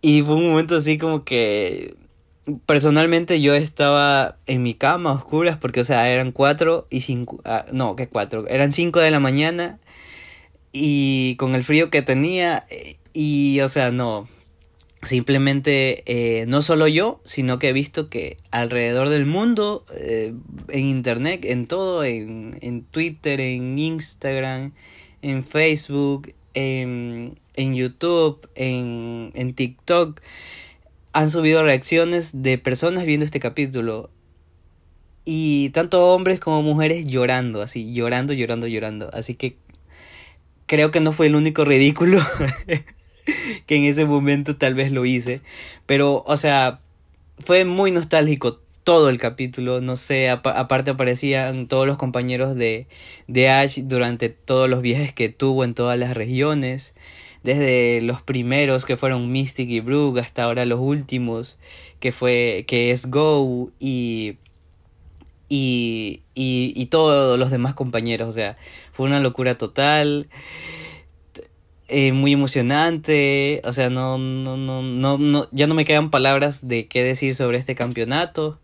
Y 0.00 0.22
fue 0.22 0.34
un 0.34 0.48
momento 0.48 0.76
así 0.76 0.98
como 0.98 1.24
que 1.24 1.96
personalmente 2.64 3.40
yo 3.40 3.54
estaba 3.54 4.38
en 4.46 4.62
mi 4.62 4.74
cama 4.74 5.10
a 5.10 5.14
oscuras 5.14 5.56
porque, 5.56 5.80
o 5.80 5.84
sea, 5.84 6.10
eran 6.10 6.32
cuatro 6.32 6.86
y 6.90 7.00
cinco, 7.00 7.40
ah, 7.44 7.66
no, 7.72 7.96
que 7.96 8.08
cuatro, 8.08 8.46
eran 8.46 8.70
cinco 8.70 9.00
de 9.00 9.10
la 9.10 9.18
mañana 9.18 9.80
y 10.72 11.36
con 11.36 11.54
el 11.54 11.64
frío 11.64 11.90
que 11.90 12.02
tenía 12.02 12.66
eh, 12.70 12.98
y, 13.12 13.60
o 13.60 13.68
sea, 13.68 13.90
no, 13.90 14.28
Simplemente, 15.06 16.02
eh, 16.06 16.46
no 16.46 16.62
solo 16.62 16.88
yo, 16.88 17.20
sino 17.24 17.60
que 17.60 17.68
he 17.68 17.72
visto 17.72 18.08
que 18.08 18.38
alrededor 18.50 19.08
del 19.08 19.24
mundo, 19.24 19.84
eh, 19.94 20.34
en 20.68 20.84
Internet, 20.84 21.44
en 21.44 21.66
todo, 21.66 22.02
en, 22.02 22.58
en, 22.60 22.82
Twitter, 22.82 23.40
en 23.40 23.78
Instagram, 23.78 24.72
en 25.26 25.44
Facebook, 25.44 26.34
en, 26.54 27.38
en 27.54 27.74
YouTube, 27.74 28.48
en, 28.54 29.32
en 29.34 29.54
TikTok, 29.54 30.20
han 31.12 31.30
subido 31.30 31.64
reacciones 31.64 32.42
de 32.42 32.58
personas 32.58 33.06
viendo 33.06 33.24
este 33.24 33.40
capítulo. 33.40 34.10
Y 35.24 35.70
tanto 35.70 36.14
hombres 36.14 36.38
como 36.38 36.62
mujeres 36.62 37.06
llorando, 37.06 37.60
así, 37.60 37.92
llorando, 37.92 38.32
llorando, 38.34 38.68
llorando. 38.68 39.10
Así 39.12 39.34
que 39.34 39.56
creo 40.66 40.92
que 40.92 41.00
no 41.00 41.12
fue 41.12 41.26
el 41.26 41.34
único 41.34 41.64
ridículo 41.64 42.20
que 43.66 43.76
en 43.76 43.84
ese 43.84 44.04
momento 44.04 44.56
tal 44.56 44.74
vez 44.74 44.92
lo 44.92 45.04
hice. 45.04 45.40
Pero, 45.86 46.22
o 46.24 46.36
sea, 46.36 46.80
fue 47.44 47.64
muy 47.64 47.90
nostálgico 47.90 48.60
todo 48.86 49.08
el 49.08 49.18
capítulo. 49.18 49.80
No 49.80 49.96
sé, 49.96 50.30
aparte 50.30 50.92
aparecían 50.92 51.66
todos 51.66 51.88
los 51.88 51.98
compañeros 51.98 52.54
de, 52.54 52.86
de 53.26 53.48
Ash 53.48 53.80
durante 53.82 54.28
todos 54.28 54.70
los 54.70 54.80
viajes 54.80 55.12
que 55.12 55.28
tuvo 55.28 55.64
en 55.64 55.74
todas 55.74 55.98
las 55.98 56.14
regiones. 56.14 56.94
Desde 57.42 58.00
los 58.00 58.22
primeros 58.22 58.84
que 58.84 58.96
fueron 58.96 59.32
Mystic 59.32 59.68
y 59.70 59.80
Brooke 59.80 60.20
hasta 60.20 60.44
ahora 60.44 60.66
los 60.66 60.78
últimos 60.78 61.58
que 61.98 62.12
fue 62.12 62.64
que 62.68 62.92
es 62.92 63.10
Go 63.10 63.72
y 63.80 64.38
y, 65.48 66.22
y, 66.36 66.72
y 66.76 66.86
todos 66.86 67.36
los 67.40 67.50
demás 67.50 67.74
compañeros. 67.74 68.28
O 68.28 68.32
sea, 68.32 68.56
fue 68.92 69.06
una 69.06 69.18
locura 69.18 69.58
total. 69.58 70.28
Eh, 71.88 72.12
muy 72.12 72.32
emocionante, 72.32 73.62
o 73.64 73.72
sea, 73.72 73.90
no, 73.90 74.18
no, 74.18 74.56
no, 74.56 74.82
no, 74.82 75.18
no, 75.18 75.48
ya 75.52 75.68
no 75.68 75.74
me 75.74 75.84
quedan 75.84 76.10
palabras 76.10 76.66
de 76.66 76.88
qué 76.88 77.04
decir 77.04 77.34
sobre 77.34 77.58
este 77.58 77.76
campeonato. 77.76 78.58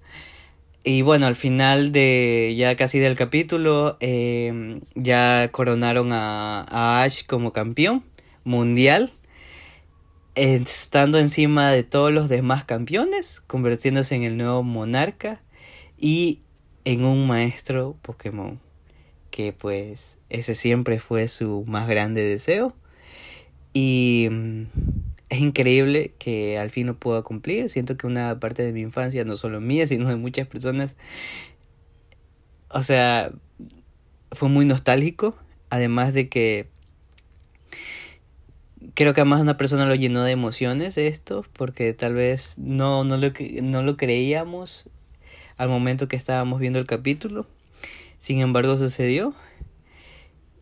Y 0.84 1.02
bueno, 1.02 1.26
al 1.26 1.36
final 1.36 1.92
de 1.92 2.54
ya 2.56 2.76
casi 2.76 2.98
del 2.98 3.14
capítulo, 3.14 3.96
em, 4.00 4.80
ya 4.96 5.48
coronaron 5.52 6.12
a, 6.12 6.62
a, 6.68 7.02
Ash 7.02 7.24
como 7.24 7.52
campeón 7.52 8.02
mundial, 8.44 9.12
estando 10.34 11.18
encima 11.18 11.70
de 11.70 11.84
todos 11.84 12.12
los 12.12 12.28
demás 12.28 12.64
campeones, 12.64 13.40
convirtiéndose 13.46 14.16
en 14.16 14.24
el 14.24 14.36
nuevo 14.36 14.64
monarca 14.64 15.40
y 15.98 16.40
en 16.84 17.04
un 17.04 17.28
maestro 17.28 17.96
Pokémon, 18.02 18.60
que 19.30 19.52
pues 19.52 20.18
ese 20.30 20.54
siempre 20.56 20.98
fue 20.98 21.28
su 21.28 21.64
más 21.68 21.88
grande 21.88 22.22
deseo. 22.22 22.74
Y 23.72 24.28
mm, 24.30 24.64
es 25.32 25.40
increíble 25.40 26.12
que 26.18 26.58
al 26.58 26.70
fin 26.70 26.86
lo 26.86 26.94
pueda 26.98 27.22
cumplir. 27.22 27.70
Siento 27.70 27.96
que 27.96 28.06
una 28.06 28.38
parte 28.38 28.62
de 28.62 28.72
mi 28.74 28.82
infancia, 28.82 29.24
no 29.24 29.38
solo 29.38 29.62
mía, 29.62 29.86
sino 29.86 30.06
de 30.10 30.16
muchas 30.16 30.46
personas, 30.46 30.94
o 32.68 32.82
sea, 32.82 33.32
fue 34.30 34.50
muy 34.50 34.66
nostálgico. 34.66 35.34
Además 35.70 36.12
de 36.12 36.28
que 36.28 36.68
creo 38.92 39.14
que 39.14 39.22
a 39.22 39.24
más 39.24 39.40
una 39.40 39.56
persona 39.56 39.86
lo 39.86 39.94
llenó 39.94 40.22
de 40.22 40.32
emociones 40.32 40.98
esto, 40.98 41.46
porque 41.54 41.94
tal 41.94 42.12
vez 42.12 42.58
no, 42.58 43.04
no, 43.04 43.16
lo, 43.16 43.32
no 43.62 43.82
lo 43.82 43.96
creíamos 43.96 44.90
al 45.56 45.70
momento 45.70 46.08
que 46.08 46.16
estábamos 46.16 46.60
viendo 46.60 46.78
el 46.78 46.86
capítulo. 46.86 47.46
Sin 48.18 48.40
embargo, 48.40 48.76
sucedió. 48.76 49.34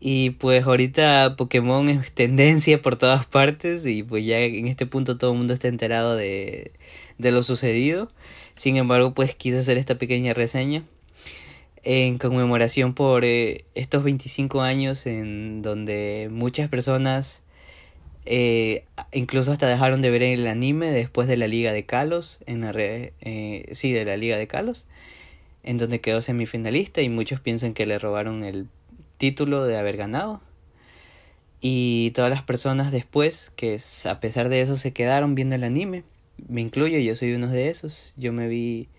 Y 0.03 0.31
pues 0.31 0.65
ahorita 0.65 1.35
Pokémon 1.37 1.87
es 1.87 2.11
tendencia 2.11 2.81
por 2.81 2.95
todas 2.95 3.27
partes 3.27 3.85
y 3.85 4.01
pues 4.01 4.25
ya 4.25 4.39
en 4.39 4.67
este 4.67 4.87
punto 4.87 5.17
todo 5.17 5.31
el 5.31 5.37
mundo 5.37 5.53
está 5.53 5.67
enterado 5.67 6.15
de, 6.15 6.71
de 7.19 7.31
lo 7.31 7.43
sucedido. 7.43 8.11
Sin 8.55 8.77
embargo, 8.77 9.13
pues 9.13 9.35
quise 9.35 9.59
hacer 9.59 9.77
esta 9.77 9.99
pequeña 9.99 10.33
reseña 10.33 10.83
en 11.83 12.17
conmemoración 12.17 12.93
por 12.93 13.25
eh, 13.25 13.65
estos 13.75 14.03
25 14.03 14.61
años 14.61 15.05
en 15.05 15.61
donde 15.61 16.29
muchas 16.31 16.69
personas 16.69 17.43
eh, 18.25 18.85
incluso 19.11 19.51
hasta 19.51 19.67
dejaron 19.67 20.01
de 20.01 20.11
ver 20.11 20.23
el 20.23 20.47
anime 20.47 20.91
después 20.91 21.27
de 21.27 21.37
la 21.37 21.47
Liga 21.47 21.71
de 21.73 21.85
Kalos, 21.85 22.39
en 22.45 22.61
la 22.61 22.71
eh, 22.75 23.69
sí, 23.71 23.93
de 23.93 24.05
la 24.05 24.17
Liga 24.17 24.37
de 24.37 24.47
Kalos, 24.47 24.87
en 25.63 25.77
donde 25.77 26.01
quedó 26.01 26.21
semifinalista 26.21 27.01
y 27.01 27.09
muchos 27.09 27.39
piensan 27.39 27.73
que 27.73 27.85
le 27.85 27.97
robaron 27.99 28.43
el 28.43 28.67
título 29.21 29.63
de 29.63 29.77
haber 29.77 29.97
ganado. 29.97 30.41
Y 31.61 32.09
todas 32.15 32.31
las 32.31 32.41
personas 32.41 32.91
después 32.91 33.51
que 33.55 33.77
a 34.09 34.19
pesar 34.19 34.49
de 34.49 34.61
eso 34.61 34.77
se 34.77 34.93
quedaron 34.93 35.35
viendo 35.35 35.55
el 35.55 35.63
anime. 35.63 36.03
Me 36.49 36.61
incluyo, 36.61 36.97
yo 36.97 37.15
soy 37.15 37.33
uno 37.33 37.47
de 37.47 37.69
esos. 37.69 38.15
Yo 38.17 38.33
me 38.33 38.47
vi 38.47 38.89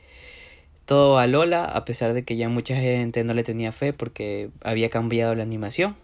todo 0.84 1.18
a 1.18 1.26
Lola 1.26 1.64
a 1.64 1.84
pesar 1.84 2.12
de 2.12 2.22
que 2.22 2.36
ya 2.36 2.48
mucha 2.48 2.76
gente 2.76 3.24
no 3.24 3.34
le 3.34 3.42
tenía 3.42 3.72
fe 3.72 3.92
porque 3.92 4.50
había 4.62 4.90
cambiado 4.90 5.34
la 5.34 5.42
animación. 5.42 5.96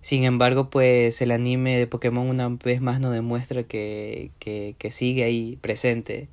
Sin 0.00 0.24
embargo, 0.24 0.70
pues 0.70 1.20
el 1.20 1.32
anime 1.32 1.76
de 1.76 1.86
Pokémon 1.86 2.26
una 2.26 2.48
vez 2.48 2.80
más 2.80 2.98
nos 2.98 3.12
demuestra 3.12 3.62
que, 3.62 4.30
que, 4.38 4.74
que 4.78 4.90
sigue 4.90 5.24
ahí 5.24 5.58
presente 5.60 6.28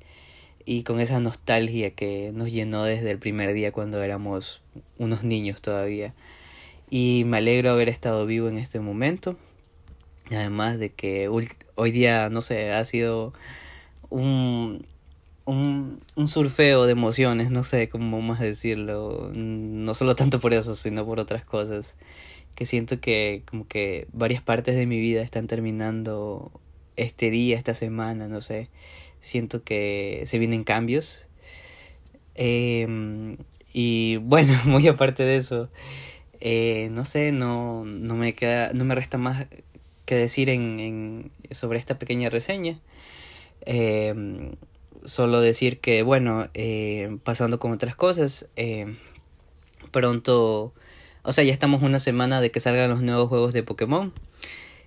y 0.64 0.82
con 0.84 0.98
esa 0.98 1.20
nostalgia 1.20 1.90
que 1.90 2.32
nos 2.32 2.50
llenó 2.50 2.84
desde 2.84 3.10
el 3.10 3.18
primer 3.18 3.52
día 3.52 3.70
cuando 3.70 4.02
éramos 4.02 4.62
unos 4.98 5.24
niños 5.24 5.60
todavía 5.60 6.14
y 6.90 7.22
me 7.26 7.38
alegro 7.38 7.70
haber 7.70 7.88
estado 7.88 8.26
vivo 8.26 8.48
en 8.48 8.58
este 8.58 8.80
momento. 8.80 9.36
Además 10.30 10.78
de 10.78 10.90
que 10.90 11.28
hoy 11.28 11.90
día, 11.90 12.28
no 12.28 12.40
sé, 12.40 12.72
ha 12.72 12.84
sido 12.84 13.32
un, 14.10 14.86
un, 15.44 16.00
un 16.14 16.28
surfeo 16.28 16.86
de 16.86 16.92
emociones, 16.92 17.50
no 17.50 17.64
sé 17.64 17.88
cómo 17.88 18.20
más 18.20 18.40
decirlo, 18.40 19.30
no 19.34 19.94
solo 19.94 20.14
tanto 20.16 20.40
por 20.40 20.52
eso, 20.54 20.76
sino 20.76 21.06
por 21.06 21.20
otras 21.20 21.44
cosas, 21.44 21.96
que 22.54 22.66
siento 22.66 23.00
que 23.00 23.42
como 23.48 23.66
que 23.66 24.06
varias 24.12 24.42
partes 24.42 24.76
de 24.76 24.86
mi 24.86 25.00
vida 25.00 25.22
están 25.22 25.46
terminando 25.46 26.52
este 26.96 27.30
día, 27.30 27.56
esta 27.56 27.74
semana, 27.74 28.28
no 28.28 28.40
sé, 28.40 28.68
siento 29.20 29.64
que 29.64 30.22
se 30.26 30.38
vienen 30.38 30.64
cambios. 30.64 31.26
Eh, 32.34 33.36
y 33.72 34.16
bueno, 34.16 34.56
muy 34.64 34.86
aparte 34.88 35.24
de 35.24 35.36
eso, 35.36 35.70
eh, 36.40 36.88
no 36.92 37.04
sé, 37.04 37.32
no, 37.32 37.84
no, 37.84 38.16
me 38.16 38.34
queda, 38.34 38.72
no 38.72 38.84
me 38.84 38.94
resta 38.94 39.18
más 39.18 39.46
que 40.04 40.14
decir 40.14 40.50
en, 40.50 40.80
en 40.80 41.30
sobre 41.50 41.78
esta 41.78 41.98
pequeña 41.98 42.30
reseña. 42.30 42.80
Eh, 43.66 44.54
solo 45.04 45.40
decir 45.40 45.80
que, 45.80 46.02
bueno, 46.02 46.48
eh, 46.54 47.18
pasando 47.24 47.58
con 47.58 47.72
otras 47.72 47.94
cosas, 47.94 48.48
eh, 48.56 48.96
pronto, 49.90 50.72
o 51.22 51.32
sea, 51.32 51.44
ya 51.44 51.52
estamos 51.52 51.82
una 51.82 51.98
semana 51.98 52.40
de 52.40 52.50
que 52.50 52.60
salgan 52.60 52.90
los 52.90 53.02
nuevos 53.02 53.28
juegos 53.28 53.52
de 53.52 53.62
Pokémon, 53.62 54.12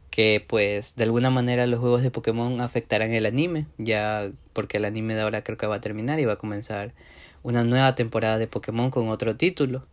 que 0.10 0.46
pues 0.48 0.96
de 0.96 1.06
alguna 1.06 1.30
manera 1.30 1.66
los 1.68 1.80
juegos 1.80 2.04
de 2.04 2.12
Pokémon 2.12 2.62
afectarán 2.62 3.14
el 3.14 3.26
anime, 3.26 3.66
ya 3.78 4.32
porque 4.54 4.78
el 4.78 4.86
anime 4.86 5.16
de 5.16 5.22
ahora 5.22 5.44
creo 5.44 5.58
que 5.58 5.68
va 5.68 5.76
a 5.78 5.82
terminar 5.82 6.20
y 6.20 6.26
va 6.26 6.34
a 6.34 6.38
comenzar 6.38 6.94
una 7.42 7.64
nueva 7.64 7.96
temporada 7.96 8.38
de 8.38 8.48
Pokémon 8.48 8.92
con 8.92 9.10
otro 9.10 9.36
título. 9.36 9.86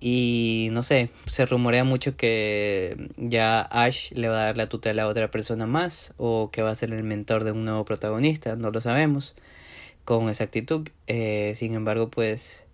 Y 0.00 0.68
no 0.72 0.82
sé, 0.82 1.10
se 1.26 1.44
rumorea 1.44 1.82
mucho 1.84 2.16
que 2.16 3.10
ya 3.16 3.62
Ash 3.62 4.12
le 4.12 4.28
va 4.28 4.42
a 4.42 4.44
dar 4.46 4.56
la 4.56 4.68
tutela 4.68 5.02
a 5.02 5.06
otra 5.08 5.30
persona 5.30 5.66
más 5.66 6.14
o 6.18 6.50
que 6.52 6.62
va 6.62 6.70
a 6.70 6.74
ser 6.76 6.92
el 6.92 7.02
mentor 7.02 7.44
de 7.44 7.52
un 7.52 7.64
nuevo 7.64 7.84
protagonista, 7.84 8.54
no 8.56 8.70
lo 8.70 8.80
sabemos 8.80 9.34
con 10.04 10.28
exactitud. 10.30 10.88
Eh, 11.06 11.54
sin 11.56 11.74
embargo, 11.74 12.10
pues 12.10 12.64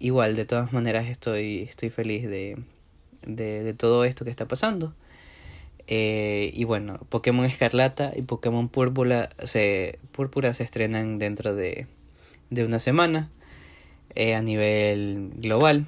igual, 0.00 0.34
de 0.34 0.46
todas 0.46 0.72
maneras 0.72 1.08
estoy, 1.08 1.62
estoy 1.62 1.90
feliz 1.90 2.28
de, 2.28 2.58
de, 3.24 3.72
todo 3.74 4.04
esto 4.04 4.24
que 4.24 4.30
está 4.30 4.48
pasando. 4.48 4.94
Eh, 5.86 6.50
y 6.54 6.64
bueno, 6.64 6.98
Pokémon 7.08 7.44
Escarlata 7.44 8.12
y 8.16 8.22
Pokémon 8.22 8.68
Púrpura 8.68 9.30
se, 9.44 9.98
Púrpura 10.12 10.54
se 10.54 10.64
estrenan 10.64 11.18
dentro 11.18 11.54
de, 11.54 11.86
de 12.50 12.64
una 12.64 12.78
semana 12.78 13.30
eh, 14.14 14.34
a 14.34 14.42
nivel 14.42 15.30
global. 15.36 15.86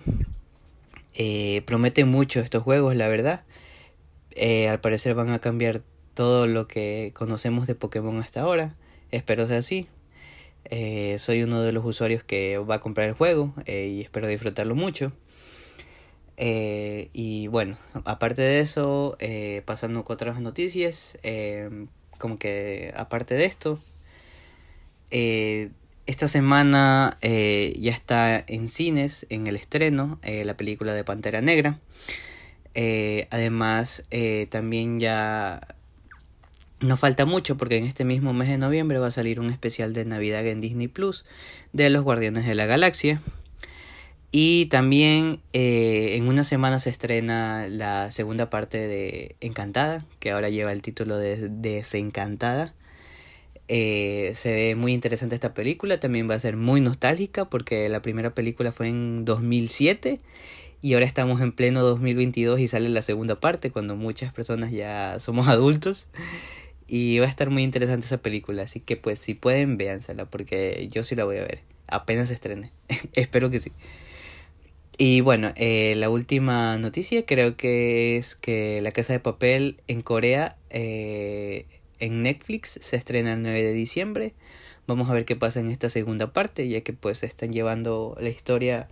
Eh, 1.14 1.62
promete 1.66 2.04
mucho 2.04 2.40
estos 2.40 2.62
juegos, 2.62 2.96
la 2.96 3.08
verdad. 3.08 3.44
al 4.70 4.80
parecer 4.80 5.14
van 5.14 5.30
a 5.30 5.38
cambiar 5.38 5.82
todo 6.14 6.46
lo 6.46 6.66
que 6.68 7.12
conocemos 7.14 7.66
de 7.66 7.74
Pokémon 7.74 8.18
hasta 8.18 8.40
ahora. 8.42 8.76
Espero 9.10 9.46
sea 9.46 9.58
así. 9.58 9.88
soy 11.18 11.42
uno 11.42 11.62
de 11.62 11.72
los 11.72 11.84
usuarios 11.84 12.24
que 12.24 12.58
va 12.58 12.76
a 12.76 12.80
comprar 12.80 13.08
el 13.08 13.14
juego 13.14 13.54
y 13.66 14.00
espero 14.00 14.28
disfrutarlo 14.28 14.74
mucho. 14.74 15.12
Eh, 16.36 17.10
y 17.12 17.46
bueno, 17.48 17.76
aparte 18.04 18.42
de 18.42 18.60
eso, 18.60 19.16
eh, 19.20 19.62
pasando 19.64 20.04
con 20.04 20.14
otras 20.14 20.40
noticias, 20.40 21.18
eh, 21.22 21.86
como 22.18 22.38
que 22.38 22.92
aparte 22.96 23.34
de 23.34 23.44
esto, 23.44 23.80
esta 26.06 26.28
semana 26.28 27.18
ya 27.22 27.92
está 27.92 28.44
en 28.46 28.68
cines, 28.68 29.26
en 29.30 29.46
el 29.46 29.56
estreno, 29.56 30.18
la 30.22 30.56
película 30.56 30.92
de 30.92 31.04
Pantera 31.04 31.40
Negra. 31.40 31.78
además, 33.30 34.02
también 34.50 35.00
ya 35.00 35.60
no 36.84 36.96
falta 36.96 37.24
mucho 37.24 37.56
porque 37.56 37.78
en 37.78 37.84
este 37.84 38.04
mismo 38.04 38.32
mes 38.32 38.48
de 38.48 38.58
noviembre 38.58 38.98
va 38.98 39.08
a 39.08 39.12
salir 39.12 39.40
un 39.40 39.50
especial 39.50 39.94
de 39.94 40.04
Navidad 40.04 40.46
en 40.46 40.60
Disney 40.60 40.88
Plus 40.88 41.24
de 41.72 41.90
los 41.90 42.02
Guardianes 42.04 42.46
de 42.46 42.54
la 42.54 42.66
Galaxia. 42.66 43.20
Y 44.30 44.66
también 44.66 45.40
eh, 45.52 46.16
en 46.16 46.26
una 46.26 46.42
semana 46.42 46.80
se 46.80 46.90
estrena 46.90 47.68
la 47.68 48.10
segunda 48.10 48.50
parte 48.50 48.88
de 48.88 49.36
Encantada, 49.40 50.04
que 50.18 50.32
ahora 50.32 50.48
lleva 50.48 50.72
el 50.72 50.82
título 50.82 51.16
de 51.18 51.48
Desencantada. 51.48 52.74
Eh, 53.68 54.32
se 54.34 54.52
ve 54.52 54.74
muy 54.74 54.92
interesante 54.92 55.34
esta 55.34 55.54
película, 55.54 55.98
también 55.98 56.28
va 56.28 56.34
a 56.34 56.38
ser 56.38 56.56
muy 56.56 56.80
nostálgica 56.82 57.46
porque 57.46 57.88
la 57.88 58.02
primera 58.02 58.34
película 58.34 58.72
fue 58.72 58.88
en 58.88 59.24
2007 59.24 60.20
y 60.82 60.92
ahora 60.92 61.06
estamos 61.06 61.40
en 61.40 61.52
pleno 61.52 61.82
2022 61.82 62.60
y 62.60 62.68
sale 62.68 62.90
la 62.90 63.00
segunda 63.00 63.40
parte 63.40 63.70
cuando 63.70 63.96
muchas 63.96 64.34
personas 64.34 64.70
ya 64.70 65.18
somos 65.18 65.48
adultos 65.48 66.08
y 66.86 67.18
va 67.20 67.24
a 67.24 67.28
estar 67.28 67.48
muy 67.48 67.62
interesante 67.62 68.04
esa 68.06 68.18
película, 68.18 68.64
así 68.64 68.80
que 68.80 68.98
pues 68.98 69.18
si 69.18 69.32
pueden 69.32 69.78
véansela 69.78 70.26
porque 70.26 70.88
yo 70.92 71.02
sí 71.02 71.14
la 71.14 71.24
voy 71.24 71.38
a 71.38 71.42
ver, 71.42 71.62
apenas 71.86 72.28
se 72.28 72.34
estrene, 72.34 72.70
espero 73.14 73.50
que 73.50 73.60
sí. 73.60 73.72
Y 74.96 75.22
bueno, 75.22 75.52
eh, 75.56 75.94
la 75.96 76.08
última 76.08 76.78
noticia 76.78 77.26
creo 77.26 77.56
que 77.56 78.16
es 78.16 78.36
que 78.36 78.80
La 78.80 78.92
Casa 78.92 79.12
de 79.12 79.20
Papel 79.20 79.80
en 79.88 80.02
Corea 80.02 80.56
eh, 80.70 81.66
en 81.98 82.22
Netflix 82.22 82.78
se 82.80 82.96
estrena 82.96 83.34
el 83.34 83.42
9 83.42 83.62
de 83.62 83.72
diciembre. 83.72 84.34
Vamos 84.86 85.08
a 85.08 85.14
ver 85.14 85.24
qué 85.24 85.36
pasa 85.36 85.60
en 85.60 85.70
esta 85.70 85.88
segunda 85.88 86.32
parte, 86.32 86.68
ya 86.68 86.82
que 86.82 86.92
pues 86.92 87.22
están 87.22 87.52
llevando 87.52 88.16
la 88.20 88.28
historia 88.28 88.88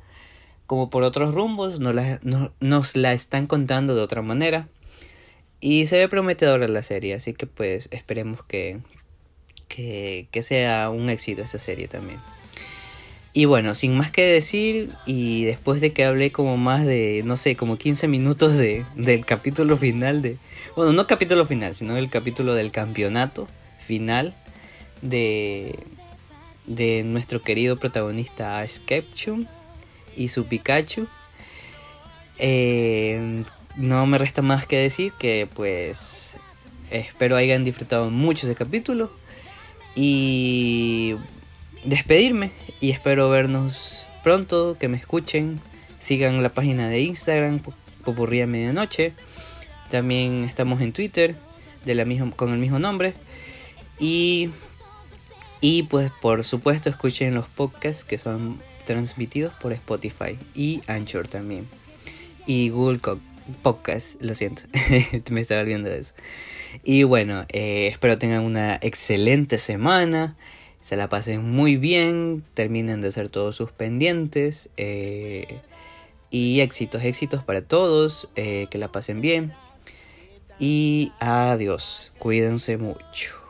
como 0.67 0.91
por 0.91 1.03
otros 1.03 1.35
rumbos, 1.35 1.81
nos 1.81 1.95
la, 1.95 2.21
nos 2.61 2.97
la 2.97 3.13
están 3.13 3.47
contando 3.47 3.95
de 3.95 4.01
otra 4.01 4.23
manera. 4.23 4.69
Y 5.61 5.87
se 5.87 5.99
ve 5.99 6.09
prometedora 6.09 6.67
la 6.67 6.83
serie, 6.83 7.15
así 7.15 7.35
que 7.35 7.47
pues 7.47 7.89
esperemos 7.93 8.43
que, 8.43 8.81
que, 9.69 10.29
que 10.31 10.43
sea 10.43 10.91
un 10.91 11.09
éxito 11.09 11.43
esta 11.43 11.59
serie 11.59 11.89
también. 11.89 12.19
Y 13.35 13.47
bueno, 13.47 13.75
sin 13.75 13.97
más 13.97 14.11
que 14.11 14.27
decir, 14.27 14.91
y 15.07 15.45
después 15.45 15.81
de 15.81 15.93
que 15.95 16.05
hablé 16.05 16.33
como 16.33 16.59
más 16.59 16.85
de, 16.85 17.23
no 17.25 17.39
sé, 17.39 17.57
como 17.57 17.79
15 17.79 18.07
minutos 18.07 18.59
de, 18.59 18.85
del 18.95 19.25
capítulo 19.25 19.77
final 19.79 20.21
de... 20.21 20.37
Bueno, 20.77 20.93
no 20.93 21.07
capítulo 21.07 21.47
final, 21.47 21.75
sino 21.75 21.97
el 21.97 22.11
capítulo 22.11 22.55
del 22.55 22.73
campeonato 22.73 23.49
final 23.81 24.35
de, 25.01 25.79
de 26.67 27.05
nuestro 27.05 27.41
querido 27.41 27.79
protagonista 27.79 28.59
Ash 28.61 28.79
Ketchum 28.85 29.47
y 30.15 30.29
su 30.29 30.45
Pikachu. 30.45 31.09
Eh, 32.39 33.45
no 33.77 34.07
me 34.07 34.19
resta 34.19 34.43
más 34.43 34.67
que 34.67 34.77
decir 34.77 35.13
que 35.19 35.49
pues 35.53 36.37
espero 36.91 37.37
hayan 37.37 37.65
disfrutado 37.65 38.11
mucho 38.11 38.47
ese 38.47 38.55
capítulo. 38.55 39.11
Y 39.95 41.17
despedirme 41.85 42.51
y 42.81 42.91
espero 42.91 43.29
vernos 43.31 44.09
pronto, 44.23 44.77
que 44.79 44.89
me 44.89 44.97
escuchen, 44.97 45.61
sigan 45.99 46.43
la 46.43 46.51
página 46.51 46.89
de 46.89 47.01
Instagram, 47.01 47.61
Popurría 48.05 48.47
Medianoche, 48.47 49.13
también 49.91 50.45
estamos 50.45 50.81
en 50.81 50.93
Twitter 50.93 51.37
de 51.85 51.95
la 51.95 52.05
misma, 52.05 52.31
con 52.33 52.53
el 52.53 52.59
mismo 52.59 52.79
nombre. 52.79 53.15
Y, 53.99 54.51
y 55.61 55.85
pues 55.85 56.11
por 56.21 56.45
supuesto 56.45 56.89
escuchen 56.89 57.35
los 57.35 57.47
podcasts 57.47 58.05
que 58.05 58.19
son 58.19 58.61
transmitidos 58.85 59.53
por 59.55 59.73
Spotify 59.73 60.39
y 60.55 60.83
Anchor 60.87 61.29
también. 61.29 61.69
Y 62.47 62.71
Google 62.71 63.01
Podcast, 63.63 64.21
lo 64.21 64.35
siento, 64.35 64.63
me 65.31 65.41
estaba 65.41 65.61
olvidando 65.61 65.89
de 65.89 65.99
eso. 65.99 66.15
Y 66.85 67.03
bueno, 67.03 67.45
eh, 67.51 67.89
espero 67.89 68.19
tengan 68.19 68.43
una 68.43 68.79
excelente 68.83 69.59
semana 69.59 70.37
se 70.83 70.97
la 70.97 71.09
pasen 71.09 71.49
muy 71.49 71.77
bien, 71.77 72.45
terminen 72.55 73.01
de 73.01 73.09
hacer 73.09 73.31
todos 73.31 73.57
sus 73.57 73.73
pendientes 73.73 74.69
eh, 74.77 75.61
y 76.31 76.61
éxitos, 76.61 77.03
éxitos 77.05 77.45
para 77.45 77.63
todos, 77.63 78.29
eh, 78.37 78.67
que 78.71 78.79
la 78.79 78.89
pasen 78.89 79.21
bien 79.21 79.53
y 80.59 81.13
adiós, 81.19 82.13
cuídense 82.19 82.77
mucho. 82.77 83.42